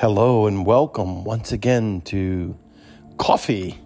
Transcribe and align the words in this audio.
Hello 0.00 0.46
and 0.46 0.64
welcome 0.64 1.24
once 1.24 1.52
again 1.52 2.00
to 2.06 2.56
Coffee 3.18 3.78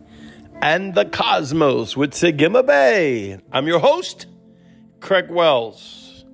and 0.63 0.95
the 0.95 1.07
Cosmos 1.07 1.97
with 1.97 2.13
Sagima 2.13 2.65
Bay. 2.65 3.41
I'm 3.51 3.67
your 3.67 3.81
host, 3.81 4.27
Craig 5.01 5.29
Wells. 5.29 6.25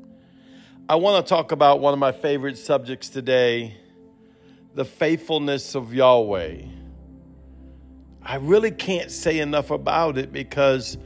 I 0.86 0.96
want 0.96 1.24
to 1.24 1.30
talk 1.30 1.52
about 1.52 1.80
one 1.80 1.95
of 1.95 1.98
my 1.98 2.12
favorite 2.12 2.58
subjects 2.58 3.08
today 3.08 3.74
the 4.74 4.84
faithfulness 4.84 5.74
of 5.74 5.94
Yahweh. 5.94 6.60
I 8.22 8.36
really 8.36 8.72
can't 8.72 9.10
say 9.10 9.38
enough 9.38 9.70
about 9.70 10.19
it 10.19 10.30
because 10.30 10.98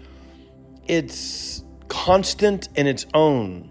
it's 0.88 1.62
constant 1.86 2.70
in 2.74 2.88
its 2.88 3.06
own. 3.14 3.70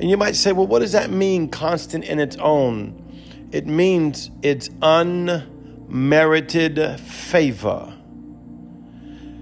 And 0.00 0.10
you 0.10 0.16
might 0.16 0.34
say, 0.34 0.50
well, 0.50 0.66
what 0.66 0.80
does 0.80 0.92
that 0.92 1.10
mean, 1.10 1.48
constant 1.48 2.02
in 2.02 2.18
its 2.18 2.36
own? 2.38 3.04
It 3.50 3.66
means 3.66 4.30
it's 4.42 4.68
unmerited 4.82 6.78
favor. 7.00 7.94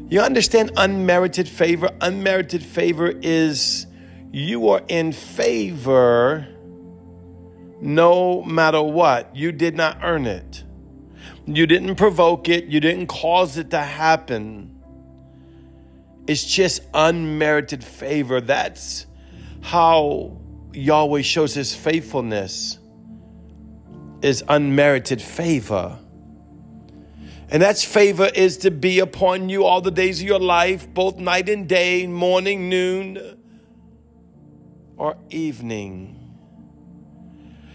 You 0.08 0.20
understand 0.20 0.70
unmerited 0.76 1.48
favor? 1.48 1.90
Unmerited 2.00 2.62
favor 2.62 3.08
is 3.08 3.88
you 4.30 4.68
are 4.68 4.82
in 4.86 5.10
favor 5.10 6.46
no 7.80 8.42
matter 8.44 8.80
what. 8.80 9.34
You 9.34 9.50
did 9.50 9.74
not 9.74 9.98
earn 10.04 10.26
it. 10.26 10.62
You 11.46 11.66
didn't 11.66 11.96
provoke 11.96 12.48
it. 12.48 12.66
You 12.66 12.78
didn't 12.78 13.08
cause 13.08 13.58
it 13.58 13.70
to 13.70 13.80
happen. 13.80 14.80
It's 16.28 16.44
just 16.44 16.82
unmerited 16.94 17.82
favor. 17.82 18.40
That's 18.40 19.06
how 19.62 20.38
Yahweh 20.72 21.22
shows 21.22 21.54
his 21.54 21.74
faithfulness 21.74 22.78
is 24.22 24.42
unmerited 24.48 25.20
favor. 25.20 25.98
And 27.48 27.62
that's 27.62 27.84
favor 27.84 28.28
is 28.34 28.56
to 28.58 28.70
be 28.70 28.98
upon 28.98 29.48
you 29.48 29.64
all 29.64 29.80
the 29.80 29.90
days 29.90 30.20
of 30.20 30.26
your 30.26 30.40
life, 30.40 30.92
both 30.92 31.18
night 31.18 31.48
and 31.48 31.68
day, 31.68 32.06
morning, 32.06 32.68
noon, 32.68 33.38
or 34.96 35.16
evening. 35.30 36.12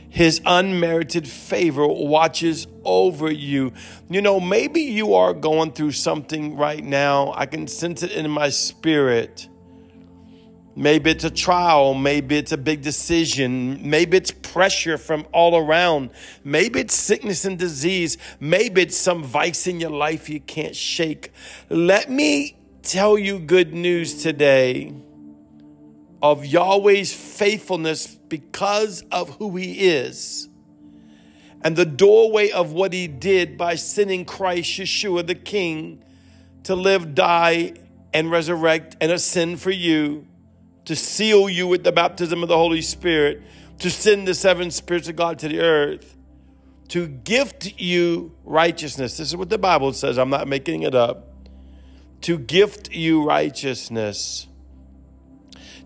His 0.10 0.42
unmerited 0.46 1.26
favor 1.26 1.88
watches 1.88 2.68
over 2.84 3.32
you. 3.32 3.72
You 4.10 4.22
know, 4.22 4.42
maybe 4.42 4.82
you 4.82 5.14
are 5.14 5.34
going 5.34 5.72
through 5.72 5.94
something 5.94 6.58
right 6.58 6.84
now. 6.84 7.32
I 7.34 7.46
can 7.46 7.66
sense 7.68 8.04
it 8.04 8.12
in 8.12 8.30
my 8.30 8.50
spirit 8.50 9.48
Maybe 10.76 11.12
it's 11.12 11.24
a 11.24 11.30
trial. 11.30 11.94
Maybe 11.94 12.38
it's 12.38 12.52
a 12.52 12.58
big 12.58 12.82
decision. 12.82 13.90
Maybe 13.90 14.18
it's 14.18 14.32
pressure 14.32 14.98
from 14.98 15.26
all 15.34 15.58
around. 15.58 16.12
Maybe 16.44 16.80
it's 16.80 16.96
sickness 16.96 17.44
and 17.46 17.60
disease. 17.60 18.18
Maybe 18.40 18.82
it's 18.82 18.98
some 18.98 19.24
vice 19.24 19.68
in 19.68 19.80
your 19.80 19.90
life 19.90 20.30
you 20.30 20.40
can't 20.40 20.76
shake. 20.76 21.32
Let 21.70 22.10
me 22.10 22.58
tell 22.84 23.18
you 23.18 23.40
good 23.40 23.74
news 23.74 24.24
today 24.24 24.94
of 26.22 26.46
Yahweh's 26.46 27.14
faithfulness 27.14 28.08
because 28.08 29.04
of 29.12 29.30
who 29.38 29.58
he 29.58 29.88
is 29.88 30.48
and 31.64 31.76
the 31.76 31.86
doorway 31.86 32.50
of 32.50 32.74
what 32.74 32.94
he 32.94 33.08
did 33.08 33.58
by 33.58 33.76
sending 33.76 34.26
Christ, 34.26 34.80
Yeshua, 34.80 35.26
the 35.26 35.36
King, 35.36 36.04
to 36.64 36.76
live, 36.76 37.14
die, 37.14 37.74
and 38.14 38.32
resurrect 38.32 38.98
and 39.00 39.12
ascend 39.12 39.62
for 39.62 39.72
you 39.72 40.28
to 40.86 40.96
seal 40.96 41.50
you 41.50 41.68
with 41.68 41.84
the 41.84 41.92
baptism 41.92 42.44
of 42.44 42.50
the 42.50 42.58
Holy 42.58 42.82
Spirit, 42.82 43.42
to 43.80 43.90
send 43.90 44.28
the 44.28 44.34
seven 44.34 44.72
spirits 44.72 45.08
of 45.08 45.16
God 45.16 45.40
to 45.40 45.48
the 45.48 45.60
earth, 45.60 46.16
to 46.90 47.08
gift 47.08 47.80
you 47.80 48.36
righteousness. 48.44 49.18
This 49.18 49.30
is 49.30 49.36
what 49.38 49.50
the 49.50 49.58
Bible 49.58 49.94
says. 49.94 50.18
I'm 50.18 50.30
not 50.30 50.48
making 50.48 50.84
it 50.84 50.94
up. 50.94 51.28
To 52.22 52.38
gift 52.38 52.92
you 52.92 53.24
righteousness, 53.24 54.48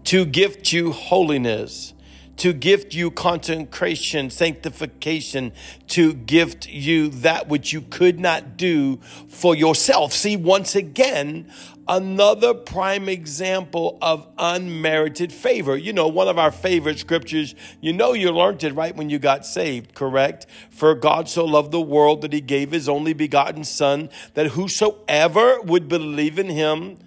to 0.05 0.25
gift 0.25 0.73
you 0.73 0.91
holiness, 0.91 1.93
to 2.37 2.51
gift 2.51 2.93
you 2.93 3.11
consecration, 3.11 4.29
sanctification, 4.29 5.53
to 5.87 6.13
gift 6.13 6.67
you 6.67 7.07
that 7.09 7.47
which 7.47 7.71
you 7.71 7.81
could 7.81 8.19
not 8.19 8.57
do 8.57 8.97
for 9.29 9.55
yourself. 9.55 10.11
See, 10.11 10.35
once 10.35 10.75
again, 10.75 11.49
another 11.87 12.53
prime 12.53 13.07
example 13.07 13.97
of 14.01 14.27
unmerited 14.37 15.31
favor. 15.31 15.77
You 15.77 15.93
know, 15.93 16.07
one 16.07 16.27
of 16.27 16.37
our 16.37 16.51
favorite 16.51 16.99
scriptures, 16.99 17.55
you 17.81 17.93
know, 17.93 18.13
you 18.13 18.31
learned 18.31 18.63
it 18.63 18.73
right 18.73 18.95
when 18.95 19.09
you 19.09 19.19
got 19.19 19.45
saved, 19.45 19.93
correct? 19.93 20.45
For 20.69 20.95
God 20.95 21.29
so 21.29 21.45
loved 21.45 21.71
the 21.71 21.81
world 21.81 22.21
that 22.21 22.33
he 22.33 22.41
gave 22.41 22.71
his 22.71 22.89
only 22.89 23.13
begotten 23.13 23.63
Son, 23.63 24.09
that 24.33 24.47
whosoever 24.47 25.61
would 25.61 25.87
believe 25.87 26.39
in 26.39 26.49
him 26.49 26.97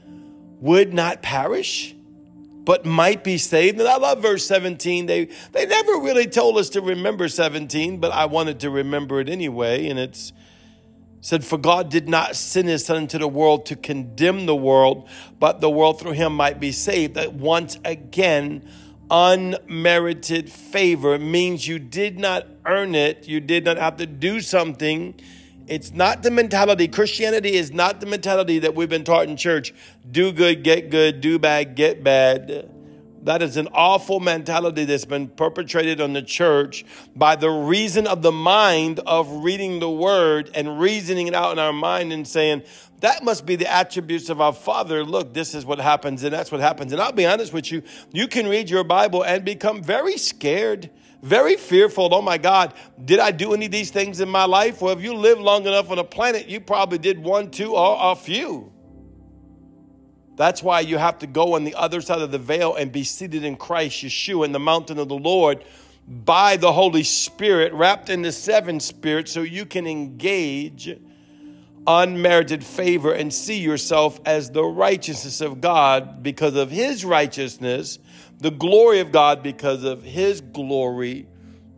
would 0.60 0.92
not 0.92 1.22
perish 1.22 1.94
but 2.68 2.84
might 2.84 3.24
be 3.24 3.38
saved. 3.38 3.80
And 3.80 3.88
I 3.88 3.96
love 3.96 4.20
verse 4.20 4.46
17. 4.46 5.06
They 5.06 5.30
they 5.52 5.64
never 5.64 5.92
really 6.00 6.26
told 6.26 6.58
us 6.58 6.68
to 6.70 6.82
remember 6.82 7.26
17, 7.26 7.96
but 7.96 8.12
I 8.12 8.26
wanted 8.26 8.60
to 8.60 8.68
remember 8.68 9.20
it 9.20 9.30
anyway. 9.30 9.88
And 9.88 9.98
it's 9.98 10.34
said, 11.20 11.44
For 11.44 11.58
God 11.58 11.90
did 11.90 12.08
not 12.08 12.36
send 12.36 12.68
his 12.68 12.84
son 12.84 12.98
into 12.98 13.18
the 13.18 13.28
world 13.28 13.66
to 13.66 13.76
condemn 13.76 14.46
the 14.46 14.56
world, 14.56 15.08
but 15.38 15.60
the 15.60 15.70
world 15.70 16.00
through 16.00 16.12
him 16.12 16.34
might 16.34 16.60
be 16.60 16.72
saved. 16.72 17.14
That 17.14 17.32
once 17.32 17.78
again, 17.84 18.68
unmerited 19.10 20.50
favor 20.50 21.18
means 21.18 21.66
you 21.66 21.78
did 21.78 22.18
not 22.18 22.46
earn 22.66 22.94
it, 22.94 23.26
you 23.26 23.40
did 23.40 23.64
not 23.64 23.78
have 23.78 23.96
to 23.96 24.06
do 24.06 24.40
something. 24.40 25.14
It's 25.66 25.92
not 25.92 26.22
the 26.22 26.30
mentality. 26.30 26.88
Christianity 26.88 27.52
is 27.52 27.72
not 27.72 28.00
the 28.00 28.06
mentality 28.06 28.60
that 28.60 28.74
we've 28.74 28.88
been 28.88 29.04
taught 29.04 29.28
in 29.28 29.36
church. 29.36 29.74
Do 30.10 30.32
good, 30.32 30.64
get 30.64 30.90
good, 30.90 31.20
do 31.20 31.38
bad, 31.38 31.74
get 31.74 32.02
bad. 32.02 32.70
That 33.22 33.42
is 33.42 33.56
an 33.56 33.68
awful 33.72 34.20
mentality 34.20 34.84
that's 34.84 35.04
been 35.04 35.28
perpetrated 35.28 36.00
on 36.00 36.12
the 36.12 36.22
church 36.22 36.84
by 37.16 37.36
the 37.36 37.50
reason 37.50 38.06
of 38.06 38.22
the 38.22 38.32
mind 38.32 39.00
of 39.00 39.44
reading 39.44 39.80
the 39.80 39.90
word 39.90 40.50
and 40.54 40.80
reasoning 40.80 41.26
it 41.26 41.34
out 41.34 41.52
in 41.52 41.58
our 41.58 41.72
mind 41.72 42.12
and 42.12 42.26
saying, 42.26 42.62
that 43.00 43.22
must 43.22 43.46
be 43.46 43.56
the 43.56 43.70
attributes 43.70 44.28
of 44.28 44.40
our 44.40 44.52
Father. 44.52 45.04
Look, 45.04 45.32
this 45.32 45.54
is 45.54 45.64
what 45.64 45.78
happens, 45.78 46.24
and 46.24 46.32
that's 46.32 46.50
what 46.50 46.60
happens. 46.60 46.92
And 46.92 47.00
I'll 47.00 47.12
be 47.12 47.26
honest 47.26 47.52
with 47.52 47.70
you, 47.70 47.82
you 48.12 48.26
can 48.26 48.48
read 48.48 48.68
your 48.68 48.82
Bible 48.82 49.22
and 49.22 49.44
become 49.44 49.82
very 49.82 50.16
scared 50.16 50.90
very 51.22 51.56
fearful. 51.56 52.08
Oh 52.12 52.22
my 52.22 52.38
God, 52.38 52.74
did 53.04 53.18
I 53.18 53.30
do 53.30 53.52
any 53.52 53.66
of 53.66 53.72
these 53.72 53.90
things 53.90 54.20
in 54.20 54.28
my 54.28 54.44
life? 54.44 54.80
Well, 54.80 54.96
if 54.96 55.02
you 55.02 55.14
live 55.14 55.40
long 55.40 55.66
enough 55.66 55.90
on 55.90 55.98
a 55.98 56.04
planet, 56.04 56.48
you 56.48 56.60
probably 56.60 56.98
did 56.98 57.18
one, 57.18 57.50
two, 57.50 57.74
or 57.74 58.12
a 58.12 58.14
few. 58.14 58.72
That's 60.38 60.62
why 60.62 60.80
you 60.80 60.96
have 60.96 61.18
to 61.18 61.26
go 61.26 61.54
on 61.54 61.64
the 61.64 61.74
other 61.74 62.00
side 62.00 62.22
of 62.22 62.30
the 62.30 62.38
veil 62.38 62.74
and 62.74 62.90
be 62.90 63.04
seated 63.04 63.44
in 63.44 63.56
Christ 63.56 64.02
Yeshua 64.02 64.46
in 64.46 64.52
the 64.52 64.58
mountain 64.58 64.98
of 64.98 65.08
the 65.08 65.18
Lord 65.18 65.62
by 66.06 66.56
the 66.56 66.72
Holy 66.72 67.02
Spirit, 67.02 67.74
wrapped 67.74 68.08
in 68.08 68.22
the 68.22 68.32
seven 68.32 68.80
spirits, 68.80 69.30
so 69.30 69.42
you 69.42 69.66
can 69.66 69.86
engage 69.86 70.98
unmerited 71.86 72.64
favor 72.64 73.12
and 73.12 73.32
see 73.32 73.58
yourself 73.58 74.18
as 74.24 74.50
the 74.50 74.64
righteousness 74.64 75.42
of 75.42 75.60
God 75.60 76.22
because 76.22 76.54
of 76.54 76.70
His 76.70 77.04
righteousness 77.04 77.98
the 78.40 78.50
glory 78.50 79.00
of 79.00 79.12
God 79.12 79.42
because 79.42 79.84
of 79.84 80.02
His 80.02 80.40
glory, 80.40 81.26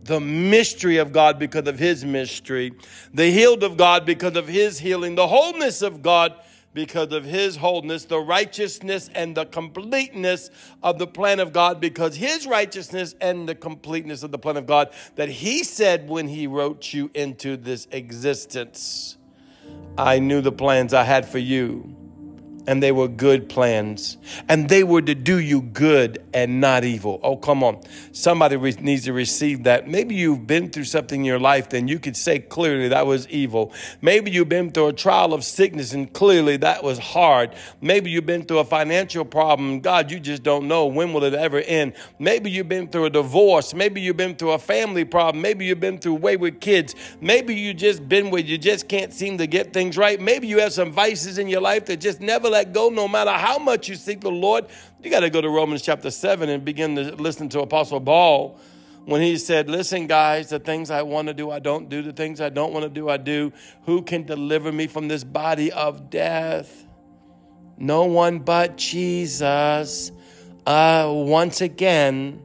the 0.05 0.20
mystery 0.20 0.99
of 0.99 1.12
God 1.12 1.38
because 1.38 1.67
of 1.67 1.79
His 1.79 2.05
mystery, 2.05 2.73
the 3.14 3.31
healed 3.31 3.62
of 3.62 3.76
God 3.76 4.05
because 4.05 4.37
of 4.37 4.46
His 4.46 4.79
healing, 4.79 5.14
the 5.14 5.26
wholeness 5.26 5.82
of 5.82 6.02
God 6.02 6.34
because 6.72 7.12
of 7.12 7.25
His 7.25 7.56
wholeness, 7.56 8.05
the 8.05 8.20
righteousness 8.20 9.11
and 9.14 9.37
the 9.37 9.46
completeness 9.46 10.50
of 10.82 10.99
the 10.99 11.06
plan 11.06 11.40
of 11.40 11.52
God 11.52 11.81
because 11.81 12.17
His 12.17 12.46
righteousness 12.46 13.14
and 13.20 13.49
the 13.49 13.55
completeness 13.55 14.22
of 14.22 14.31
the 14.31 14.38
plan 14.38 14.56
of 14.56 14.67
God 14.67 14.90
that 15.17 15.28
He 15.28 15.64
said 15.64 16.08
when 16.08 16.28
He 16.28 16.46
wrote 16.46 16.93
you 16.93 17.11
into 17.14 17.56
this 17.56 17.88
existence. 17.90 19.17
I 19.99 20.19
knew 20.19 20.40
the 20.40 20.52
plans 20.52 20.94
I 20.94 21.05
had 21.05 21.26
for 21.28 21.38
you 21.38 21.96
and 22.70 22.81
they 22.81 22.93
were 22.93 23.08
good 23.08 23.49
plans, 23.49 24.17
and 24.49 24.69
they 24.69 24.84
were 24.84 25.02
to 25.02 25.12
do 25.12 25.40
you 25.40 25.61
good 25.61 26.22
and 26.32 26.61
not 26.61 26.84
evil. 26.84 27.19
Oh, 27.20 27.37
come 27.37 27.64
on. 27.64 27.81
Somebody 28.12 28.55
re- 28.55 28.76
needs 28.78 29.06
to 29.06 29.12
receive 29.12 29.64
that. 29.64 29.88
Maybe 29.88 30.14
you've 30.14 30.46
been 30.46 30.70
through 30.70 30.84
something 30.84 31.22
in 31.22 31.25
your 31.25 31.40
life, 31.40 31.69
then 31.69 31.88
you 31.88 31.99
could 31.99 32.17
say 32.17 32.38
clearly 32.38 32.87
that 32.87 33.08
was 33.08 33.26
evil. 33.26 33.72
Maybe 34.00 34.31
you've 34.31 34.49
been 34.49 34.70
through 34.70 34.87
a 34.87 34.93
trial 34.93 35.34
of 35.34 35.43
sickness, 35.43 35.94
and 35.94 36.12
clearly 36.12 36.58
that 36.58 36.84
was 36.84 37.00
hard. 37.00 37.56
Maybe 37.81 38.12
you've 38.12 38.26
been 38.26 38.44
through 38.44 38.61
a 38.61 38.64
financial 38.64 39.25
problem. 39.25 39.81
God, 39.81 40.08
you 40.08 40.20
just 40.20 40.44
don't 40.44 40.69
know 40.69 40.87
when 40.87 41.12
will 41.12 41.25
it 41.25 41.34
ever 41.34 41.58
end. 41.58 41.94
Maybe 42.20 42.52
you've 42.52 42.69
been 42.69 42.87
through 42.87 43.06
a 43.06 43.11
divorce. 43.11 43.75
Maybe 43.75 44.00
you've 44.00 44.17
been 44.17 44.37
through 44.37 44.52
a 44.52 44.61
family 44.61 45.05
problem. 45.05 45.43
Maybe 45.43 45.64
you've 45.67 45.81
been 45.81 45.99
through 45.99 46.14
wayward 46.14 46.61
kids. 46.61 46.94
Maybe 47.20 47.56
you 47.56 47.75
just 47.75 48.08
been 48.08 48.31
where 48.31 48.43
you 48.43 48.58
just 48.58 48.87
can't 48.87 49.12
seem 49.12 49.38
to 49.38 49.49
get 49.49 49.72
things 49.72 49.96
right. 49.96 50.20
Maybe 50.20 50.46
you 50.46 50.61
have 50.61 50.72
some 50.72 50.93
vices 50.93 51.37
in 51.37 51.49
your 51.49 51.62
life 51.62 51.87
that 51.87 51.96
just 51.96 52.20
never 52.20 52.49
let 52.49 52.59
go 52.64 52.88
no 52.88 53.08
matter 53.08 53.32
how 53.32 53.58
much 53.58 53.88
you 53.88 53.96
seek 53.96 54.20
the 54.20 54.30
Lord. 54.30 54.66
You 55.02 55.10
got 55.10 55.20
to 55.20 55.30
go 55.30 55.40
to 55.40 55.48
Romans 55.48 55.82
chapter 55.82 56.10
7 56.10 56.48
and 56.48 56.64
begin 56.64 56.96
to 56.96 57.14
listen 57.16 57.48
to 57.50 57.60
Apostle 57.60 58.00
Paul 58.00 58.58
when 59.04 59.22
he 59.22 59.38
said, 59.38 59.68
Listen, 59.68 60.06
guys, 60.06 60.50
the 60.50 60.58
things 60.58 60.90
I 60.90 61.02
want 61.02 61.28
to 61.28 61.34
do, 61.34 61.50
I 61.50 61.58
don't 61.58 61.88
do. 61.88 62.02
The 62.02 62.12
things 62.12 62.40
I 62.40 62.48
don't 62.48 62.72
want 62.72 62.84
to 62.84 62.90
do, 62.90 63.08
I 63.08 63.16
do. 63.16 63.52
Who 63.84 64.02
can 64.02 64.24
deliver 64.24 64.70
me 64.70 64.86
from 64.86 65.08
this 65.08 65.24
body 65.24 65.72
of 65.72 66.10
death? 66.10 66.86
No 67.76 68.04
one 68.04 68.40
but 68.40 68.76
Jesus. 68.76 70.12
Uh, 70.66 71.10
once 71.12 71.60
again, 71.62 72.42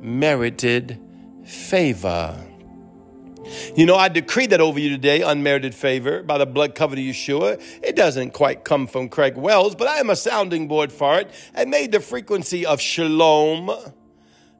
unmerited 0.00 1.00
favor. 1.44 2.51
You 3.76 3.86
know, 3.86 3.96
I 3.96 4.08
decree 4.08 4.46
that 4.46 4.60
over 4.60 4.78
you 4.78 4.88
today, 4.88 5.22
unmerited 5.22 5.74
favor 5.74 6.22
by 6.22 6.38
the 6.38 6.46
blood 6.46 6.74
covenant 6.74 7.08
of 7.08 7.14
Yeshua. 7.14 7.62
It 7.82 7.96
doesn't 7.96 8.32
quite 8.32 8.64
come 8.64 8.86
from 8.86 9.08
Craig 9.08 9.36
Wells, 9.36 9.74
but 9.74 9.88
I 9.88 9.98
am 9.98 10.10
a 10.10 10.16
sounding 10.16 10.68
board 10.68 10.92
for 10.92 11.18
it. 11.18 11.30
And 11.54 11.70
may 11.70 11.86
the 11.86 12.00
frequency 12.00 12.64
of 12.66 12.80
shalom, 12.80 13.70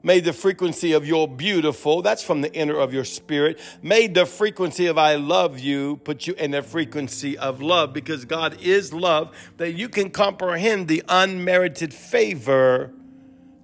may 0.01 0.19
the 0.19 0.33
frequency 0.33 0.93
of 0.93 1.05
your 1.05 1.27
beautiful, 1.27 2.01
that's 2.01 2.23
from 2.23 2.41
the 2.41 2.53
inner 2.53 2.77
of 2.77 2.93
your 2.93 3.05
spirit, 3.05 3.59
may 3.81 4.07
the 4.07 4.25
frequency 4.25 4.87
of 4.87 4.97
I 4.97 5.15
love 5.15 5.59
you 5.59 5.97
put 5.97 6.27
you 6.27 6.33
in 6.33 6.51
the 6.51 6.61
frequency 6.61 7.37
of 7.37 7.61
love 7.61 7.93
because 7.93 8.25
God 8.25 8.61
is 8.61 8.93
love, 8.93 9.35
that 9.57 9.73
you 9.73 9.89
can 9.89 10.09
comprehend 10.09 10.87
the 10.87 11.03
unmerited 11.07 11.93
favor 11.93 12.91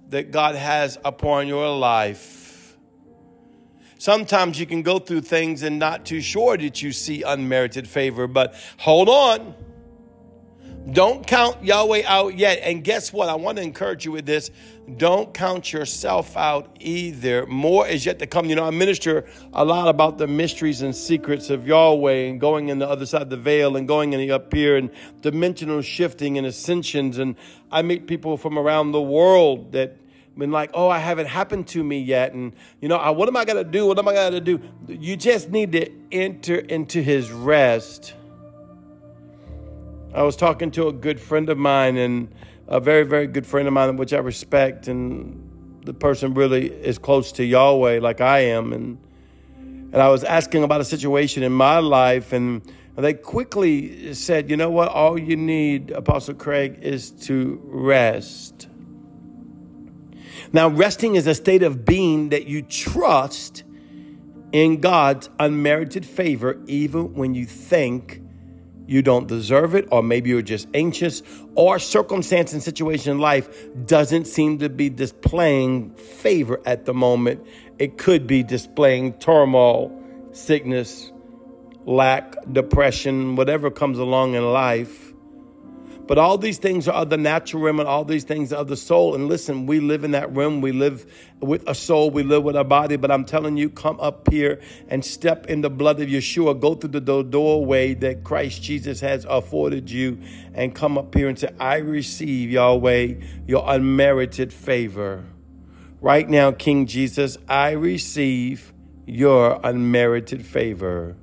that 0.08 0.30
God 0.30 0.54
has 0.56 0.98
upon 1.04 1.46
your 1.46 1.68
life. 1.76 2.39
Sometimes 4.00 4.58
you 4.58 4.64
can 4.64 4.80
go 4.80 4.98
through 4.98 5.20
things 5.20 5.62
and 5.62 5.78
not 5.78 6.06
too 6.06 6.22
sure 6.22 6.56
that 6.56 6.80
you 6.80 6.90
see 6.90 7.22
unmerited 7.22 7.86
favor, 7.86 8.26
but 8.26 8.54
hold 8.78 9.10
on. 9.10 9.54
Don't 10.90 11.26
count 11.26 11.62
Yahweh 11.62 12.04
out 12.06 12.34
yet. 12.38 12.60
And 12.62 12.82
guess 12.82 13.12
what? 13.12 13.28
I 13.28 13.34
want 13.34 13.58
to 13.58 13.62
encourage 13.62 14.06
you 14.06 14.12
with 14.12 14.24
this. 14.24 14.50
Don't 14.96 15.34
count 15.34 15.70
yourself 15.74 16.34
out 16.34 16.74
either. 16.80 17.44
More 17.44 17.86
is 17.86 18.06
yet 18.06 18.18
to 18.20 18.26
come. 18.26 18.46
You 18.46 18.56
know, 18.56 18.64
I 18.64 18.70
minister 18.70 19.26
a 19.52 19.66
lot 19.66 19.88
about 19.88 20.16
the 20.16 20.26
mysteries 20.26 20.80
and 20.80 20.96
secrets 20.96 21.50
of 21.50 21.66
Yahweh 21.66 22.24
and 22.24 22.40
going 22.40 22.70
in 22.70 22.78
the 22.78 22.88
other 22.88 23.04
side 23.04 23.20
of 23.20 23.28
the 23.28 23.36
veil 23.36 23.76
and 23.76 23.86
going 23.86 24.14
in 24.14 24.20
the 24.20 24.30
up 24.30 24.50
here 24.50 24.78
and 24.78 24.88
dimensional 25.20 25.82
shifting 25.82 26.38
and 26.38 26.46
ascensions. 26.46 27.18
And 27.18 27.36
I 27.70 27.82
meet 27.82 28.06
people 28.06 28.38
from 28.38 28.58
around 28.58 28.92
the 28.92 29.02
world 29.02 29.72
that 29.72 29.98
been 30.40 30.50
like, 30.50 30.70
oh, 30.74 30.88
I 30.88 30.98
haven't 30.98 31.26
happened 31.26 31.68
to 31.68 31.84
me 31.84 32.00
yet. 32.00 32.32
And, 32.32 32.56
you 32.80 32.88
know, 32.88 32.96
I, 32.96 33.10
what 33.10 33.28
am 33.28 33.36
I 33.36 33.44
going 33.44 33.64
to 33.64 33.70
do? 33.70 33.86
What 33.86 33.98
am 33.98 34.08
I 34.08 34.14
going 34.14 34.32
to 34.32 34.40
do? 34.40 34.60
You 34.88 35.16
just 35.16 35.50
need 35.50 35.70
to 35.72 35.88
enter 36.10 36.56
into 36.56 37.00
his 37.00 37.30
rest. 37.30 38.14
I 40.12 40.24
was 40.24 40.34
talking 40.34 40.72
to 40.72 40.88
a 40.88 40.92
good 40.92 41.20
friend 41.20 41.48
of 41.48 41.58
mine 41.58 41.96
and 41.96 42.34
a 42.66 42.80
very, 42.80 43.04
very 43.04 43.28
good 43.28 43.46
friend 43.46 43.68
of 43.68 43.74
mine, 43.74 43.96
which 43.96 44.12
I 44.12 44.18
respect. 44.18 44.88
And 44.88 45.80
the 45.84 45.94
person 45.94 46.34
really 46.34 46.66
is 46.66 46.98
close 46.98 47.30
to 47.32 47.44
Yahweh 47.44 48.00
like 48.00 48.20
I 48.20 48.40
am. 48.40 48.72
And, 48.72 48.98
and 49.92 49.96
I 49.96 50.08
was 50.08 50.24
asking 50.24 50.64
about 50.64 50.80
a 50.80 50.84
situation 50.84 51.44
in 51.44 51.52
my 51.52 51.78
life. 51.78 52.32
And 52.32 52.62
they 52.96 53.14
quickly 53.14 54.14
said, 54.14 54.50
you 54.50 54.56
know 54.56 54.70
what? 54.70 54.88
All 54.88 55.18
you 55.18 55.36
need, 55.36 55.90
Apostle 55.90 56.34
Craig, 56.34 56.78
is 56.82 57.10
to 57.26 57.60
rest. 57.64 58.69
Now, 60.52 60.68
resting 60.68 61.14
is 61.14 61.26
a 61.26 61.34
state 61.34 61.62
of 61.62 61.84
being 61.84 62.30
that 62.30 62.46
you 62.46 62.62
trust 62.62 63.62
in 64.52 64.80
God's 64.80 65.30
unmerited 65.38 66.04
favor, 66.04 66.60
even 66.66 67.14
when 67.14 67.34
you 67.34 67.46
think 67.46 68.20
you 68.86 69.02
don't 69.02 69.28
deserve 69.28 69.76
it, 69.76 69.86
or 69.92 70.02
maybe 70.02 70.30
you're 70.30 70.42
just 70.42 70.66
anxious, 70.74 71.22
or 71.54 71.78
circumstance 71.78 72.52
and 72.52 72.60
situation 72.60 73.12
in 73.12 73.18
life 73.20 73.68
doesn't 73.86 74.26
seem 74.26 74.58
to 74.58 74.68
be 74.68 74.90
displaying 74.90 75.94
favor 75.94 76.60
at 76.66 76.84
the 76.84 76.94
moment. 76.94 77.46
It 77.78 77.96
could 77.96 78.26
be 78.26 78.42
displaying 78.42 79.12
turmoil, 79.14 79.96
sickness, 80.32 81.12
lack, 81.86 82.34
depression, 82.52 83.36
whatever 83.36 83.70
comes 83.70 83.98
along 83.98 84.34
in 84.34 84.52
life. 84.52 85.09
But 86.10 86.18
all 86.18 86.38
these 86.38 86.58
things 86.58 86.88
are 86.88 87.02
of 87.02 87.08
the 87.08 87.16
natural 87.16 87.62
realm 87.62 87.78
and 87.78 87.88
all 87.88 88.04
these 88.04 88.24
things 88.24 88.52
are 88.52 88.56
of 88.56 88.66
the 88.66 88.76
soul. 88.76 89.14
And 89.14 89.28
listen, 89.28 89.66
we 89.66 89.78
live 89.78 90.02
in 90.02 90.10
that 90.10 90.34
realm. 90.34 90.60
We 90.60 90.72
live 90.72 91.06
with 91.38 91.62
a 91.68 91.74
soul. 91.76 92.10
We 92.10 92.24
live 92.24 92.42
with 92.42 92.56
a 92.56 92.64
body. 92.64 92.96
But 92.96 93.12
I'm 93.12 93.24
telling 93.24 93.56
you, 93.56 93.70
come 93.70 94.00
up 94.00 94.28
here 94.28 94.60
and 94.88 95.04
step 95.04 95.46
in 95.46 95.60
the 95.60 95.70
blood 95.70 96.00
of 96.00 96.08
Yeshua. 96.08 96.58
Go 96.58 96.74
through 96.74 97.00
the 97.00 97.22
doorway 97.22 97.94
that 97.94 98.24
Christ 98.24 98.60
Jesus 98.60 98.98
has 98.98 99.24
afforded 99.26 99.88
you 99.88 100.18
and 100.52 100.74
come 100.74 100.98
up 100.98 101.14
here 101.14 101.28
and 101.28 101.38
say, 101.38 101.54
I 101.60 101.76
receive, 101.76 102.50
Yahweh, 102.50 103.14
your 103.46 103.62
unmerited 103.64 104.52
favor. 104.52 105.22
Right 106.00 106.28
now, 106.28 106.50
King 106.50 106.86
Jesus, 106.86 107.38
I 107.48 107.70
receive 107.70 108.72
your 109.06 109.60
unmerited 109.62 110.44
favor. 110.44 111.14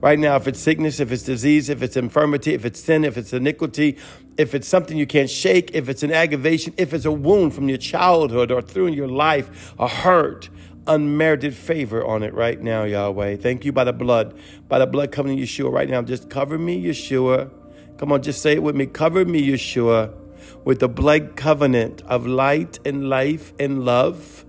Right 0.00 0.18
now, 0.18 0.36
if 0.36 0.46
it's 0.46 0.60
sickness, 0.60 1.00
if 1.00 1.10
it's 1.10 1.24
disease, 1.24 1.68
if 1.68 1.82
it's 1.82 1.96
infirmity, 1.96 2.54
if 2.54 2.64
it's 2.64 2.78
sin, 2.78 3.04
if 3.04 3.16
it's 3.16 3.32
iniquity, 3.32 3.96
if 4.36 4.54
it's 4.54 4.68
something 4.68 4.96
you 4.96 5.08
can't 5.08 5.28
shake, 5.28 5.72
if 5.74 5.88
it's 5.88 6.04
an 6.04 6.12
aggravation, 6.12 6.72
if 6.76 6.94
it's 6.94 7.04
a 7.04 7.10
wound 7.10 7.52
from 7.52 7.68
your 7.68 7.78
childhood 7.78 8.52
or 8.52 8.62
through 8.62 8.88
your 8.88 9.08
life, 9.08 9.74
a 9.76 9.88
hurt, 9.88 10.50
unmerited 10.86 11.52
favor 11.52 12.06
on 12.06 12.22
it 12.22 12.32
right 12.32 12.60
now, 12.60 12.84
Yahweh. 12.84 13.36
Thank 13.36 13.64
you 13.64 13.72
by 13.72 13.82
the 13.82 13.92
blood, 13.92 14.38
by 14.68 14.78
the 14.78 14.86
blood 14.86 15.10
coming 15.10 15.36
covenant, 15.36 15.50
Yeshua. 15.50 15.72
Right 15.72 15.88
now, 15.88 16.00
just 16.02 16.30
cover 16.30 16.58
me, 16.58 16.80
Yeshua. 16.80 17.50
Come 17.98 18.12
on, 18.12 18.22
just 18.22 18.40
say 18.40 18.52
it 18.52 18.62
with 18.62 18.76
me. 18.76 18.86
Cover 18.86 19.24
me, 19.24 19.48
Yeshua, 19.48 20.14
with 20.64 20.78
the 20.78 20.88
blood 20.88 21.34
covenant 21.34 22.02
of 22.02 22.24
light 22.24 22.78
and 22.84 23.08
life 23.08 23.52
and 23.58 23.84
love 23.84 24.44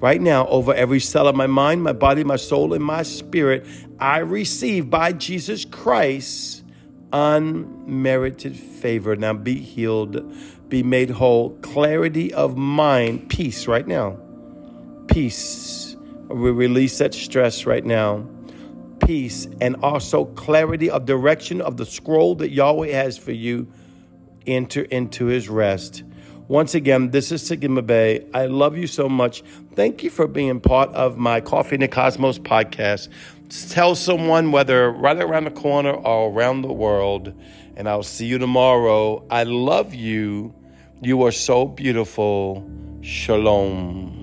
right 0.00 0.20
now 0.20 0.46
over 0.48 0.74
every 0.74 1.00
cell 1.00 1.28
of 1.28 1.36
my 1.36 1.46
mind, 1.46 1.82
my 1.82 1.92
body, 1.92 2.24
my 2.24 2.36
soul, 2.36 2.72
and 2.72 2.82
my 2.82 3.02
spirit. 3.02 3.66
I 3.98 4.18
receive 4.18 4.90
by 4.90 5.12
Jesus 5.12 5.64
Christ 5.64 6.64
unmerited 7.12 8.56
favor. 8.56 9.16
Now 9.16 9.34
be 9.34 9.56
healed, 9.60 10.32
be 10.68 10.82
made 10.82 11.10
whole, 11.10 11.50
clarity 11.58 12.32
of 12.32 12.56
mind, 12.56 13.28
peace 13.28 13.66
right 13.66 13.86
now. 13.86 14.18
Peace. 15.08 15.96
We 16.28 16.50
release 16.50 16.98
that 16.98 17.12
stress 17.12 17.66
right 17.66 17.84
now. 17.84 18.26
Peace 19.04 19.48
and 19.60 19.76
also 19.82 20.26
clarity 20.26 20.88
of 20.88 21.04
direction 21.04 21.60
of 21.60 21.76
the 21.76 21.86
scroll 21.86 22.36
that 22.36 22.50
Yahweh 22.50 22.92
has 22.92 23.18
for 23.18 23.32
you. 23.32 23.66
Enter 24.46 24.82
into 24.82 25.26
his 25.26 25.48
rest. 25.48 26.04
Once 26.50 26.74
again, 26.74 27.12
this 27.12 27.30
is 27.30 27.46
Sigma 27.46 27.80
Bay. 27.80 28.26
I 28.34 28.46
love 28.46 28.76
you 28.76 28.88
so 28.88 29.08
much. 29.08 29.44
Thank 29.76 30.02
you 30.02 30.10
for 30.10 30.26
being 30.26 30.58
part 30.58 30.92
of 30.94 31.16
my 31.16 31.40
Coffee 31.40 31.76
in 31.76 31.80
the 31.80 31.86
Cosmos 31.86 32.40
podcast. 32.40 33.08
Tell 33.70 33.94
someone, 33.94 34.50
whether 34.50 34.90
right 34.90 35.16
around 35.16 35.44
the 35.44 35.52
corner 35.52 35.92
or 35.92 36.28
around 36.28 36.62
the 36.62 36.72
world, 36.72 37.32
and 37.76 37.88
I'll 37.88 38.02
see 38.02 38.26
you 38.26 38.38
tomorrow. 38.38 39.24
I 39.30 39.44
love 39.44 39.94
you. 39.94 40.52
You 41.00 41.22
are 41.22 41.30
so 41.30 41.66
beautiful. 41.66 42.68
Shalom. 43.00 44.19